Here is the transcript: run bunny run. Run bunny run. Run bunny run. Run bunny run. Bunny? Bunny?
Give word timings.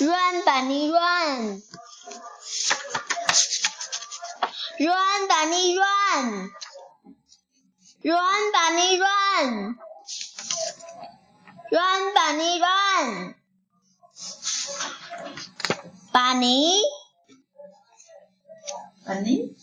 run 0.00 0.44
bunny 0.44 0.90
run. 0.90 1.62
Run 4.80 5.28
bunny 5.28 5.76
run. 5.78 6.50
Run 8.04 8.52
bunny 8.52 9.00
run. 9.00 9.74
Run 11.72 12.14
bunny 12.14 12.60
run. 12.60 13.34
Bunny? 16.12 16.84
Bunny? 19.06 19.58